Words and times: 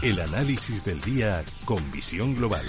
El 0.00 0.20
análisis 0.20 0.84
del 0.84 1.00
día 1.00 1.44
con 1.64 1.90
visión 1.90 2.36
global. 2.36 2.64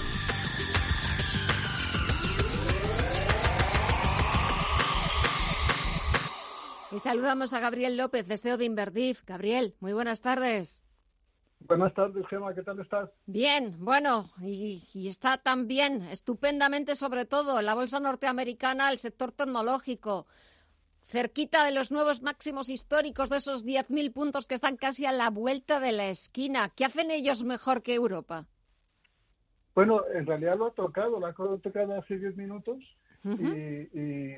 Y 6.90 6.98
saludamos 6.98 7.52
a 7.52 7.60
Gabriel 7.60 7.96
López, 7.96 8.26
de 8.26 8.36
CEO 8.36 8.56
de 8.56 8.64
Inverdif. 8.64 9.22
Gabriel, 9.24 9.76
muy 9.78 9.92
buenas 9.92 10.22
tardes. 10.22 10.82
Buenas 11.60 11.94
tardes, 11.94 12.26
Gemma, 12.28 12.52
¿qué 12.52 12.62
tal 12.62 12.80
estás? 12.80 13.08
Bien, 13.26 13.76
bueno, 13.78 14.32
y, 14.40 14.82
y, 14.92 15.08
está 15.08 15.38
también 15.38 16.02
estupendamente, 16.10 16.96
sobre 16.96 17.26
todo, 17.26 17.60
en 17.60 17.66
la 17.66 17.74
bolsa 17.74 18.00
norteamericana, 18.00 18.90
el 18.90 18.98
sector 18.98 19.30
tecnológico, 19.30 20.26
cerquita 21.10 21.64
de 21.64 21.72
los 21.72 21.90
nuevos 21.90 22.22
máximos 22.22 22.68
históricos, 22.68 23.28
de 23.30 23.38
esos 23.38 23.66
10.000 23.66 24.12
puntos 24.12 24.46
que 24.46 24.54
están 24.54 24.76
casi 24.76 25.06
a 25.06 25.12
la 25.12 25.28
vuelta 25.28 25.80
de 25.80 25.92
la 25.92 26.08
esquina. 26.08 26.70
¿Qué 26.74 26.84
hacen 26.84 27.10
ellos 27.10 27.42
mejor 27.44 27.82
que 27.82 27.94
Europa? 27.94 28.46
Bueno, 29.74 30.02
en 30.14 30.26
realidad 30.26 30.56
lo 30.56 30.66
ha 30.66 30.70
tocado, 30.72 31.18
lo 31.18 31.26
ha 31.26 31.34
tocado 31.58 31.98
hace 31.98 32.18
10 32.18 32.36
minutos 32.36 32.76
uh 33.24 33.30
-huh. 33.30 33.88
y, 33.92 33.98
y, 33.98 34.34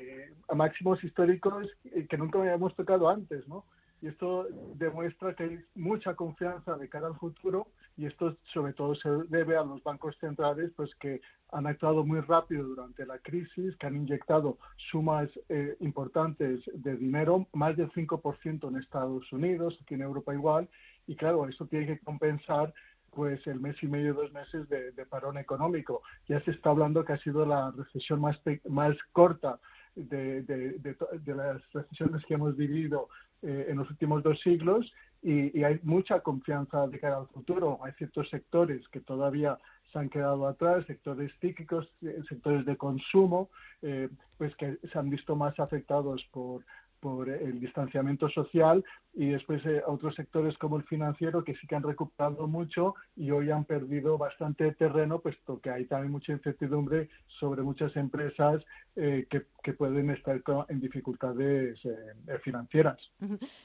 a 0.47 0.55
máximos 0.55 1.03
históricos 1.03 1.67
que 2.09 2.17
nunca 2.17 2.39
habíamos 2.39 2.75
tocado 2.75 3.07
antes, 3.07 3.47
¿no? 3.47 3.65
Y 4.01 4.07
esto 4.07 4.47
demuestra 4.75 5.33
que 5.35 5.43
hay 5.43 5.59
mucha 5.75 6.15
confianza 6.15 6.75
de 6.75 6.89
cara 6.89 7.07
al 7.07 7.15
futuro 7.15 7.67
y 7.95 8.05
esto 8.05 8.37
sobre 8.45 8.73
todo 8.73 8.95
se 8.95 9.09
debe 9.29 9.55
a 9.55 9.63
los 9.63 9.83
bancos 9.83 10.17
centrales 10.19 10.71
pues 10.75 10.93
que 10.95 11.21
han 11.51 11.67
actuado 11.67 12.03
muy 12.03 12.19
rápido 12.21 12.63
durante 12.63 13.05
la 13.05 13.19
crisis, 13.19 13.75
que 13.77 13.87
han 13.87 13.95
inyectado 13.95 14.57
sumas 14.77 15.29
eh, 15.49 15.77
importantes 15.79 16.61
de 16.73 16.95
dinero, 16.95 17.47
más 17.53 17.77
del 17.77 17.91
5% 17.91 18.67
en 18.67 18.77
Estados 18.77 19.31
Unidos, 19.31 19.77
aquí 19.81 19.93
en 19.93 20.01
Europa 20.01 20.33
igual, 20.33 20.67
y 21.05 21.15
claro, 21.15 21.47
eso 21.47 21.67
tiene 21.67 21.85
que 21.85 21.99
compensar 21.99 22.73
pues 23.11 23.45
el 23.45 23.59
mes 23.59 23.75
y 23.83 23.87
medio, 23.87 24.15
dos 24.15 24.31
meses 24.33 24.67
de, 24.69 24.91
de, 24.91 25.05
parón 25.05 25.37
económico. 25.37 26.01
Ya 26.27 26.41
se 26.41 26.49
está 26.49 26.71
hablando 26.71 27.05
que 27.05 27.13
ha 27.13 27.17
sido 27.17 27.45
la 27.45 27.69
recesión 27.69 28.19
más, 28.19 28.41
más 28.67 28.97
corta 29.11 29.59
de, 29.95 30.41
de, 30.43 30.79
de, 30.79 31.35
las 31.35 31.61
recesiones 31.71 32.25
que 32.25 32.33
hemos 32.33 32.55
vivido 32.55 33.09
eh, 33.41 33.67
en 33.69 33.77
los 33.77 33.89
últimos 33.89 34.23
dos 34.23 34.39
siglos 34.41 34.91
y, 35.21 35.63
hay 35.63 35.79
mucha 35.83 36.19
confianza 36.19 36.87
de 36.87 36.99
cara 36.99 37.17
al 37.17 37.27
futuro. 37.27 37.79
Hay 37.83 37.93
ciertos 37.93 38.29
sectores 38.29 38.87
que 38.89 38.99
todavía 38.99 39.57
se 39.91 39.99
han 39.99 40.09
quedado 40.09 40.47
atrás, 40.47 40.85
sectores 40.85 41.31
cíclicos, 41.39 41.87
sectores 42.27 42.65
de 42.65 42.75
consumo, 42.75 43.49
eh, 43.81 44.09
pues 44.37 44.55
que 44.55 44.77
se 44.91 44.99
han 44.99 45.09
visto 45.09 45.35
más 45.35 45.59
afectados 45.59 46.27
por, 46.31 46.65
por 47.03 47.29
el 47.29 47.59
distanciamiento 47.59 48.29
social 48.29 48.81
y 49.13 49.31
después 49.31 49.63
eh, 49.65 49.83
otros 49.85 50.15
sectores 50.15 50.57
como 50.57 50.77
el 50.77 50.83
financiero 50.83 51.43
que 51.43 51.53
sí 51.53 51.67
que 51.67 51.75
han 51.75 51.83
recuperado 51.83 52.47
mucho 52.47 52.95
y 53.17 53.29
hoy 53.29 53.51
han 53.51 53.65
perdido 53.65 54.17
bastante 54.17 54.71
terreno 54.71 55.19
puesto 55.19 55.59
que 55.59 55.69
hay 55.69 55.83
también 55.83 56.13
mucha 56.13 56.31
incertidumbre 56.31 57.09
sobre 57.27 57.61
muchas 57.61 57.93
empresas 57.97 58.63
eh, 58.95 59.27
que, 59.29 59.47
que, 59.61 59.73
pueden 59.73 60.11
estar 60.11 60.41
en 60.69 60.79
dificultades 60.79 61.83
eh, 61.83 62.39
financieras. 62.41 63.11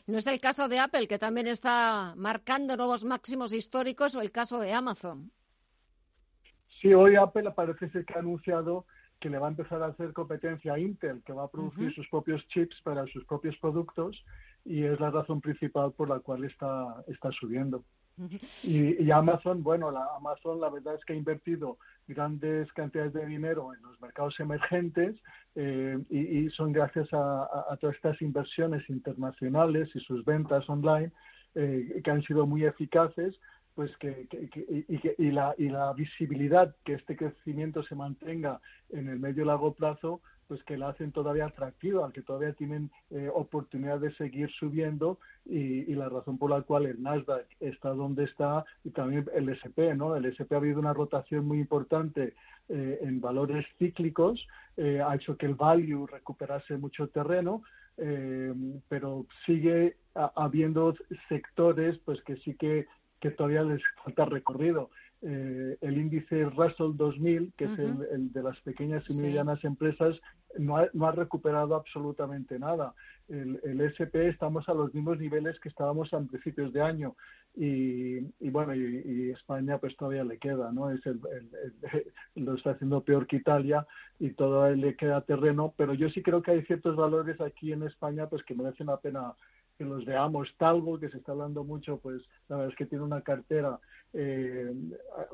No 0.09 0.19
es 0.19 0.27
el 0.27 0.41
caso 0.41 0.69
de 0.69 0.81
Apple 0.81 1.07
que 1.07 1.21
también 1.21 1.47
está 1.47 2.15
marcando 2.17 2.77
nuevos 2.77 3.05
máximos 3.05 3.53
históricos 3.53 4.17
o 4.17 4.21
el 4.21 4.33
caso 4.33 4.59
de 4.59 4.73
Amazon. 4.73 5.31
Sí, 6.81 6.93
hoy 6.93 7.15
Apple 7.15 7.53
parece 7.53 7.89
ser 7.91 8.05
que 8.05 8.15
ha 8.15 8.19
anunciado 8.19 8.85
que 9.21 9.31
le 9.31 9.39
va 9.39 9.47
a 9.47 9.51
empezar 9.51 9.83
a 9.83 9.87
hacer 9.87 10.13
competencia 10.13 10.75
a 10.75 10.79
Intel, 10.79 11.23
que 11.25 11.33
va 11.33 11.45
a 11.45 11.49
producir 11.51 11.89
uh 11.89 11.91
-huh. 11.91 11.95
sus 11.95 12.09
propios 12.09 12.47
chips 12.49 12.81
para 12.83 13.07
sus 13.07 13.25
propios 13.25 13.57
productos 13.59 14.25
y 14.65 14.85
es 14.85 14.99
la 15.01 15.11
razón 15.11 15.41
principal 15.41 15.93
por 15.93 16.09
la 16.09 16.21
cual 16.21 16.45
está, 16.45 17.03
está 17.09 17.31
subiendo. 17.33 17.85
Uh 18.19 18.25
-huh. 18.29 18.41
y, 18.65 19.05
y, 19.05 19.11
Amazon, 19.11 19.63
bueno, 19.63 19.91
la 19.91 20.05
Amazon 20.17 20.61
la 20.61 20.71
verdad 20.71 20.95
es 20.95 21.05
que 21.05 21.13
ha 21.13 21.17
invertido 21.17 21.79
grandes 22.07 22.73
cantidades 22.73 23.13
de 23.13 23.27
dinero 23.27 23.73
en 23.75 23.83
los 23.83 24.01
mercados 24.01 24.39
emergentes 24.41 25.17
eh, 25.55 25.99
y, 26.11 26.21
y, 26.39 26.51
son 26.51 26.73
gracias 26.73 27.13
a, 27.13 27.43
a, 27.45 27.73
a, 27.73 27.77
todas 27.77 27.97
estas 27.97 28.21
inversiones 28.23 28.89
internacionales 28.89 29.95
y 29.95 30.01
sus 30.01 30.25
ventas 30.25 30.69
online 30.69 31.13
eh, 31.55 32.01
que 32.05 32.11
han 32.11 32.23
sido 32.23 32.47
muy 32.47 32.65
eficaces 32.65 33.41
pues 33.79 33.97
que, 33.99 34.27
que, 34.27 34.49
que, 34.49 34.85
y, 34.89 34.99
que, 34.99 35.15
y, 35.19 35.31
la, 35.31 35.55
y 35.57 35.69
la 35.69 35.93
visibilidad 35.93 36.75
que 36.85 36.95
este 36.95 37.15
crecimiento 37.15 37.85
se 37.85 37.95
mantenga 37.95 38.61
en 38.91 39.09
el 39.09 39.21
medio 39.21 39.45
y 39.45 39.47
largo 39.47 39.73
plazo, 39.73 40.21
pues 40.49 40.65
que 40.65 40.77
la 40.77 40.89
hacen 40.89 41.13
todavía 41.13 41.47
atractiva, 41.47 42.11
que 42.13 42.23
todavía 42.23 42.55
tienen 42.55 42.91
eh, 43.11 43.31
oportunidad 43.33 44.01
de 44.01 44.11
seguir 44.15 44.51
subiendo 44.51 45.21
y, 45.47 45.89
y, 45.89 45.95
la 45.95 46.09
razón 46.09 46.39
por 46.39 46.51
la 46.51 46.63
cual 46.63 46.87
el 46.87 47.01
Nasdaq 47.01 47.47
está 47.61 47.91
donde 47.91 48.25
está 48.25 48.65
y 48.83 48.91
también 48.91 49.27
el 49.33 49.49
SP, 49.55 49.95
¿no? 49.95 50.17
El 50.17 50.25
SP 50.27 50.57
ha 50.57 50.59
habido 50.59 50.81
una 50.81 50.93
rotación 50.93 51.47
muy 51.47 51.61
importante 51.61 52.35
eh, 52.69 52.99
en 53.03 53.21
valores 53.21 53.65
cíclicos, 53.79 54.45
eh, 54.77 55.01
ha 55.01 55.15
hecho 55.15 55.37
que 55.37 55.47
el 55.47 55.55
value 55.55 56.05
recuperase 56.05 56.77
mucho 56.79 57.07
terreno, 57.11 57.63
eh, 57.97 58.53
pero 58.89 59.25
sigue 59.47 59.99
habiendo 60.15 60.97
sectores 61.29 61.99
pues 61.99 62.21
que 62.23 62.37
sí 62.39 62.55
que 62.55 62.87
que 63.21 63.31
todavía 63.31 63.63
les 63.63 63.83
falta 64.03 64.25
recorrido. 64.25 64.91
Eh, 65.21 65.77
el 65.81 65.99
índice 65.99 66.45
Russell 66.45 66.93
2000, 66.95 67.53
que 67.57 67.67
uh 67.67 67.69
-huh. 67.69 67.73
es 67.73 67.79
el, 67.79 68.07
el, 68.13 68.33
de 68.33 68.43
las 68.43 68.61
pequeñas 68.61 69.05
y 69.11 69.15
medianas 69.15 69.61
sí. 69.61 69.67
empresas, 69.67 70.21
no 70.57 70.77
ha, 70.77 70.89
no 70.93 71.07
ha, 71.07 71.13
recuperado 71.13 71.75
absolutamente 71.75 72.59
nada. 72.59 72.95
El, 73.29 73.61
el, 73.65 73.81
SP 73.83 74.29
estamos 74.29 74.69
a 74.69 74.75
los 74.75 74.95
mismos 74.95 75.19
niveles 75.19 75.59
que 75.61 75.69
estábamos 75.69 76.15
a 76.15 76.21
principios 76.21 76.73
de 76.73 76.81
año 76.81 77.17
y, 77.55 78.19
y 78.39 78.51
bueno, 78.51 78.75
y, 78.75 79.03
y, 79.05 79.31
España 79.31 79.79
pues 79.79 79.97
todavía 79.97 80.25
le 80.25 80.39
queda, 80.39 80.71
¿no? 80.73 80.91
Es 80.91 81.05
el, 81.05 81.21
lo 82.37 82.55
está 82.55 82.71
haciendo 82.71 83.03
peor 83.03 83.27
que 83.27 83.37
Italia 83.37 83.87
y 84.19 84.31
todavía 84.31 84.77
le 84.77 84.97
queda 84.97 85.21
terreno, 85.23 85.75
pero 85.77 85.95
yo 85.95 86.09
sí 86.09 86.23
creo 86.23 86.43
que 86.43 86.53
hay 86.53 86.63
ciertos 86.63 86.97
valores 86.97 87.41
aquí 87.41 87.73
en 87.73 87.83
España 87.83 88.29
pues 88.29 88.43
que 88.45 88.55
merecen 88.55 88.87
la 88.87 88.99
pena 88.99 89.35
que 89.79 89.85
los 89.85 90.05
veamos. 90.05 90.55
Talgo, 90.59 90.99
que 90.99 91.09
se 91.09 91.19
está 91.19 91.33
hablando 91.33 91.65
mucho, 91.65 91.99
pues 91.99 92.21
la 92.49 92.57
verdad 92.57 92.73
es 92.73 92.77
que 92.77 92.87
tiene 92.87 93.05
una 93.05 93.23
cartera 93.23 93.79
eh, 94.13 94.75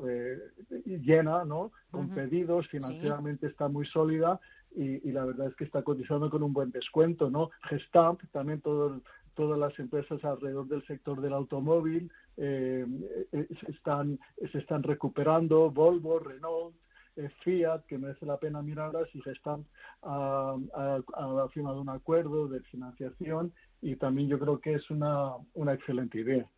eh, 0.07 0.39
llena, 0.85 1.43
¿no? 1.43 1.71
Con 1.91 2.05
uh 2.05 2.09
-huh. 2.09 2.15
pedidos, 2.15 2.67
financieramente 2.67 3.47
sí. 3.47 3.51
está 3.51 3.67
muy 3.67 3.85
sólida 3.85 4.39
y, 4.75 5.07
y, 5.07 5.11
la 5.11 5.25
verdad 5.25 5.47
es 5.47 5.55
que 5.55 5.63
está 5.63 5.81
cotizando 5.81 6.29
con 6.29 6.43
un 6.43 6.53
buen 6.53 6.71
descuento, 6.71 7.29
¿no? 7.29 7.49
Gestamp, 7.63 8.21
también 8.31 8.61
todo, 8.61 9.01
todas 9.33 9.57
las 9.57 9.77
empresas 9.79 10.23
alrededor 10.23 10.67
del 10.67 10.85
sector 10.85 11.21
del 11.21 11.33
automóvil 11.33 12.11
eh, 12.37 12.85
se, 13.31 13.71
están, 13.71 14.19
se 14.51 14.57
están 14.57 14.83
recuperando, 14.83 15.71
Volvo, 15.71 16.19
Renault, 16.19 16.75
eh, 17.17 17.29
Fiat, 17.43 17.85
que 17.85 17.97
merece 17.97 18.25
la 18.25 18.37
pena 18.37 18.61
mirarlas, 18.61 19.07
y 19.13 19.21
Gestamp 19.21 19.65
ha, 20.01 20.55
ha, 20.73 20.99
ha, 21.15 21.49
firmado 21.49 21.79
un 21.79 21.89
acuerdo 21.89 22.47
de 22.47 22.59
financiación 22.61 23.53
y 23.85 23.95
también 23.97 24.27
yo 24.27 24.39
creo 24.39 24.59
que 24.59 24.73
es 24.73 24.89
una, 24.89 25.33
una 25.53 25.73
excelente 25.73 26.19
idea. 26.19 26.49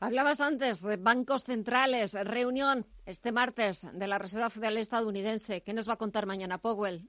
Hablabas 0.00 0.40
antes 0.40 0.82
de 0.82 0.96
bancos 0.96 1.44
centrales, 1.44 2.14
reunión 2.24 2.84
este 3.04 3.30
martes 3.30 3.86
de 3.92 4.08
la 4.08 4.18
Reserva 4.18 4.50
Federal 4.50 4.76
estadounidense. 4.78 5.62
¿Qué 5.62 5.72
nos 5.72 5.88
va 5.88 5.92
a 5.92 5.96
contar 5.96 6.26
mañana 6.26 6.58
Powell? 6.58 7.08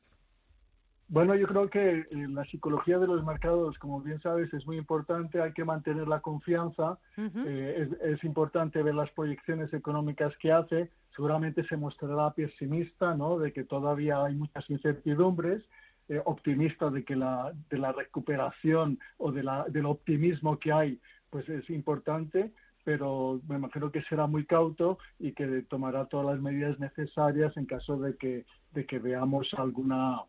Bueno, 1.10 1.34
yo 1.34 1.48
creo 1.48 1.70
que 1.70 2.00
eh, 2.02 2.06
la 2.12 2.44
psicología 2.46 3.00
de 3.00 3.08
los 3.08 3.26
mercados, 3.26 3.80
como 3.80 4.00
bien 4.02 4.20
sabes, 4.22 4.54
es 4.54 4.68
muy 4.68 4.78
importante. 4.78 5.42
Hay 5.42 5.54
que 5.54 5.66
mantener 5.66 6.08
la 6.08 6.20
confianza. 6.20 7.00
Uh 7.18 7.22
-huh. 7.22 7.48
eh, 7.48 7.88
es, 8.02 8.14
es, 8.14 8.24
importante 8.26 8.84
ver 8.84 8.94
las 8.94 9.10
proyecciones 9.12 9.74
económicas 9.74 10.38
que 10.38 10.52
hace. 10.52 10.92
Seguramente 11.16 11.64
se 11.64 11.78
mostrará 11.78 12.32
pesimista, 12.32 13.16
¿no? 13.16 13.40
De 13.40 13.54
que 13.54 13.64
todavía 13.64 14.24
hay 14.24 14.36
muchas 14.36 14.70
incertidumbres. 14.70 15.64
Eh, 16.10 16.22
optimista 16.24 16.90
de 16.90 17.04
que 17.04 17.16
la, 17.16 17.54
de 17.70 17.78
la 17.78 17.92
recuperación 17.92 18.98
o 19.18 19.32
de 19.32 19.44
la, 19.44 19.66
del 19.68 19.86
optimismo 19.86 20.58
que 20.58 20.72
hay, 20.72 21.02
pues 21.30 21.48
es 21.50 21.70
importante 21.70 22.54
pero 22.88 23.42
me 23.50 23.58
imagino 23.58 23.92
que 23.92 24.02
será 24.04 24.28
muy 24.28 24.46
cauto 24.46 24.98
y 25.20 25.34
que 25.34 25.46
tomará 25.64 26.06
todas 26.06 26.28
las 26.28 26.40
medidas 26.42 26.80
necesarias 26.80 27.58
en 27.58 27.66
caso 27.66 27.98
de 27.98 28.16
que, 28.16 28.46
de 28.72 28.86
que 28.86 28.98
veamos 28.98 29.54
alguna 29.56 30.22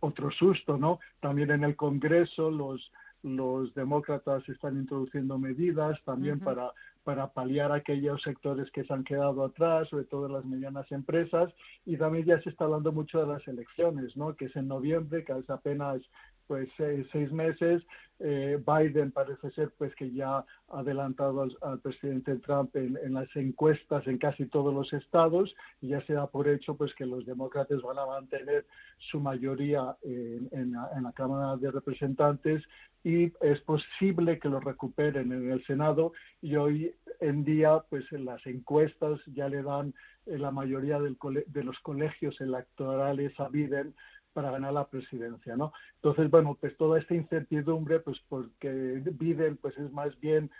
otro 0.00 0.32
susto, 0.32 0.76
¿no? 0.76 0.98
También 1.20 1.52
en 1.52 1.62
el 1.62 1.76
Congreso 1.76 2.50
los, 2.50 2.92
los 3.22 3.72
demócratas 3.74 4.48
están 4.48 4.76
introduciendo 4.76 5.38
medidas 5.38 6.02
también 6.04 6.40
para 6.40 6.72
para 7.08 7.32
paliar 7.32 7.72
aquellos 7.72 8.20
sectores 8.20 8.70
que 8.70 8.84
se 8.84 8.92
han 8.92 9.02
quedado 9.02 9.42
atrás, 9.42 9.88
sobre 9.88 10.04
todo 10.04 10.28
las 10.28 10.44
medianas 10.44 10.92
empresas, 10.92 11.50
y 11.86 11.96
también 11.96 12.26
ya 12.26 12.38
se 12.42 12.50
está 12.50 12.64
hablando 12.64 12.92
mucho 12.92 13.18
de 13.18 13.26
las 13.26 13.48
elecciones, 13.48 14.14
¿no? 14.14 14.36
que 14.36 14.44
es 14.44 14.56
en 14.56 14.68
noviembre, 14.68 15.24
que 15.24 15.32
es 15.32 15.48
apenas 15.48 16.02
pues 16.48 16.68
seis, 16.76 17.30
meses. 17.30 17.84
Eh, 18.20 18.60
Biden 18.66 19.12
parece 19.12 19.48
ser 19.52 19.70
pues 19.78 19.94
que 19.94 20.10
ya 20.10 20.38
ha 20.38 20.46
adelantado 20.70 21.46
al, 21.62 21.78
presidente 21.80 22.34
Trump 22.38 22.74
en, 22.74 22.98
las 23.14 23.28
encuestas 23.36 24.04
en 24.08 24.18
casi 24.18 24.46
todos 24.46 24.74
los 24.74 24.92
estados 24.92 25.54
y 25.80 25.88
ya 25.88 26.00
se 26.00 26.14
da 26.14 26.26
por 26.26 26.48
hecho 26.48 26.74
pues 26.76 26.92
que 26.96 27.06
los 27.06 27.24
demócratas 27.26 27.80
van 27.82 27.98
a 28.00 28.06
mantener 28.06 28.66
su 28.96 29.20
mayoría 29.20 29.96
en, 30.02 30.72
la, 30.72 31.12
Cámara 31.14 31.56
de 31.58 31.70
Representantes 31.70 32.64
y 33.04 33.32
es 33.40 33.60
posible 33.60 34.40
que 34.40 34.48
lo 34.48 34.58
recuperen 34.58 35.30
en 35.30 35.52
el 35.52 35.64
Senado 35.64 36.12
y 36.42 36.56
hoy 36.56 36.92
en 37.20 37.44
día 37.44 37.84
pues 37.88 38.10
en 38.12 38.24
las 38.24 38.44
encuestas 38.46 39.20
ya 39.26 39.48
le 39.48 39.62
dan 39.62 39.94
eh, 40.26 40.38
la 40.38 40.50
mayoría 40.50 40.98
de 40.98 41.64
los 41.64 41.78
colegios 41.80 42.40
electorales 42.40 43.38
a 43.38 43.48
Biden 43.48 43.94
para 44.32 44.50
ganar 44.50 44.72
la 44.72 44.86
presidencia, 44.86 45.56
¿no? 45.56 45.72
Entonces, 45.96 46.30
bueno, 46.30 46.56
pues 46.60 46.76
toda 46.76 46.98
esta 46.98 47.14
incertidumbre, 47.14 48.00
pues 48.00 48.20
porque 48.28 49.02
Biden, 49.04 49.56
pues 49.56 49.76
es 49.78 49.90
más 49.92 50.18
bien 50.20 50.50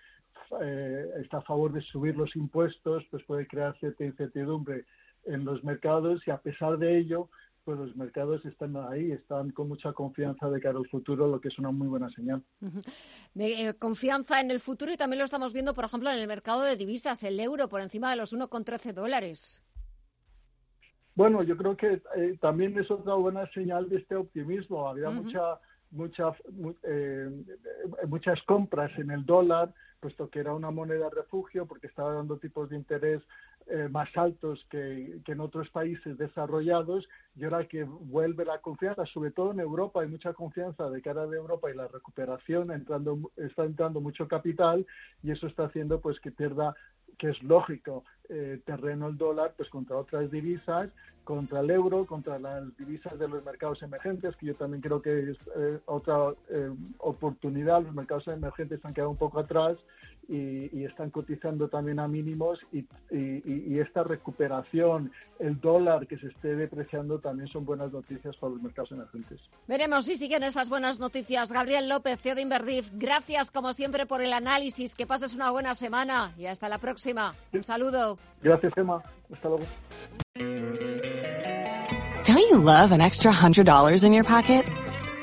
eh, 0.61 1.11
está 1.21 1.39
a 1.39 1.43
favor 1.43 1.73
de 1.73 1.81
subir 1.81 2.17
los 2.17 2.35
impuestos, 2.37 3.05
pues 3.11 3.23
puede 3.25 3.47
crear 3.47 3.77
cierta 3.79 4.05
incertidumbre 4.05 4.87
en 5.25 5.45
los 5.45 5.63
mercados 5.63 6.27
y 6.27 6.31
a 6.31 6.39
pesar 6.39 6.79
de 6.79 6.99
ello, 6.99 7.29
pues 7.65 7.79
los 7.79 7.95
mercados 7.97 8.47
están 8.47 8.77
ahí, 8.77 9.13
están 9.13 9.51
con 9.51 9.69
mucha 9.69 9.93
confianza 9.93 10.49
de 10.49 10.61
cara 10.61 10.79
al 10.79 10.89
futuro, 10.89 11.29
lo 11.29 11.39
que 11.41 11.49
es 11.49 11.59
una 11.59 11.71
muy 11.71 11.87
buena 11.87 12.09
señal. 12.09 12.43
Eh, 13.35 13.75
confianza 13.75 14.41
en 14.41 14.51
el 14.51 14.59
futuro 14.61 14.91
y 14.91 14.97
también 14.97 15.19
lo 15.19 15.27
estamos 15.27 15.53
viendo, 15.53 15.75
por 15.75 15.85
ejemplo, 15.85 16.11
en 16.11 16.19
el 16.19 16.27
mercado 16.27 16.63
de 16.63 16.77
divisas, 16.77 17.23
el 17.25 17.39
euro 17.39 17.69
por 17.69 17.83
encima 17.83 18.11
de 18.11 18.17
los 18.17 18.33
1,13 18.33 18.95
dólares. 18.95 19.61
Bueno, 21.19 21.43
yo 21.43 21.57
creo 21.57 21.77
que 21.77 22.01
eh, 22.15 22.39
también 22.41 22.79
es 22.79 22.89
otra 22.93 23.15
buena 23.15 23.45
señal 23.51 23.89
de 23.89 23.97
este 23.97 24.15
optimismo. 24.15 24.89
Había 24.89 25.11
mucha, 25.11 25.59
mucha, 25.91 26.33
eh, 26.85 27.29
muchas 28.07 28.41
compras 28.45 28.97
en 28.97 29.11
el 29.11 29.27
dólar, 29.27 29.75
puesto 29.99 30.31
que 30.31 30.39
era 30.39 30.55
una 30.55 30.71
moneda 30.71 31.11
refugio, 31.11 31.67
porque 31.67 31.89
estaba 31.89 32.15
dando 32.15 32.37
tipos 32.39 32.71
de 32.71 32.77
interés 32.77 33.21
eh, 33.67 33.89
más 33.91 34.17
altos 34.17 34.65
que, 34.71 35.21
en 35.27 35.41
otros 35.41 35.69
países 35.71 36.17
desarrollados, 36.17 37.09
y 37.35 37.43
ahora 37.43 37.67
que 37.67 37.83
vuelve 37.83 38.45
la 38.45 38.59
confianza, 38.59 39.05
sobre 39.07 39.33
todo 39.33 39.51
en 39.51 39.59
Europa, 39.59 40.03
hay 40.03 40.09
mucha 40.09 40.33
confianza 40.35 40.89
de 40.89 41.03
cara 41.03 41.27
de 41.27 41.37
Europa 41.37 41.69
y 41.69 41.75
la 41.75 41.89
recuperación, 41.89 42.71
entrando, 42.71 43.33
está 43.37 43.65
entrando 43.65 44.01
mucho 44.01 44.29
capital, 44.29 44.87
y 45.25 45.33
eso 45.33 45.49
está 45.49 45.65
haciendo 45.65 46.01
pues 46.01 46.21
que 46.21 46.31
pierda 46.31 46.77
que 47.19 47.31
es 47.31 47.43
lógico, 47.43 48.05
eh, 48.29 48.61
terreno 48.65 49.09
el 49.09 49.19
dólar 49.19 49.55
pues 49.57 49.69
contra 49.69 49.97
otras 49.97 50.31
divisas, 50.31 50.91
contra 51.25 51.61
el 51.61 51.71
euro, 51.71 52.07
contra 52.07 52.39
las 52.39 52.75
divisas 52.79 53.19
de 53.19 53.29
los 53.29 53.45
mercados 53.45 53.83
emergentes, 53.83 54.37
que 54.37 54.47
yo 54.47 54.55
también 54.55 54.81
creo 54.81 55.03
que 55.03 55.31
es 55.33 55.37
eh, 55.57 55.79
otra 55.87 56.33
eh, 56.49 56.71
oportunidad. 56.99 57.83
Los 57.83 57.95
mercados 57.95 58.29
emergentes 58.29 58.83
han 58.85 58.95
quedado 58.95 59.11
un 59.11 59.17
poco 59.17 59.41
atrás 59.41 59.77
y, 60.29 60.85
están 60.85 61.11
cotizando 61.11 61.69
también 61.69 61.99
a 61.99 62.09
mínimos 62.09 62.61
y, 62.73 62.85
esta 63.79 64.03
recuperación, 64.03 65.11
el 65.39 65.61
dólar 65.61 66.07
que 66.07 66.19
se 66.19 66.29
esté 66.29 66.55
depreciando 66.57 67.19
también 67.19 67.49
son 67.49 67.65
buenas 67.65 67.93
noticias 67.93 68.37
para 68.37 68.53
los 68.53 68.63
mercados 68.63 68.93
emergentes. 68.93 69.41
Veremos 69.67 70.05
si 70.05 70.17
siguen 70.17 70.43
esas 70.43 70.69
buenas 70.69 70.99
noticias. 70.99 71.53
Gabriel 71.53 71.89
López, 71.89 72.21
CEO 72.21 72.35
de 72.35 72.43
Inverdif, 72.43 72.91
gracias 72.95 73.51
como 73.51 73.73
siempre 73.73 74.07
por 74.07 74.23
el 74.23 74.33
análisis. 74.33 74.95
Que 74.95 75.07
pases 75.07 75.35
una 75.35 75.51
buena 75.51 75.75
semana 75.75 76.33
y 76.37 76.47
hasta 76.47 76.69
la 76.69 76.79
próxima. 76.79 77.35
Un 77.53 77.65
saludo. 77.65 78.19
Gracias, 78.43 78.73
Emma. 78.77 79.03
Hasta 79.33 79.49
luego. 79.49 79.65
Don't 82.25 82.39
you 82.51 82.59
love 82.59 82.93
an 82.93 83.01
extra 83.01 83.33
$100 83.33 84.05
in 84.05 84.13
your 84.13 84.25
pocket? 84.25 84.65